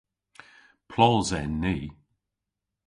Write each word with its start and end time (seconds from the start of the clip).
Plos 0.89 1.29
en 1.41 1.49
ni. 1.61 1.77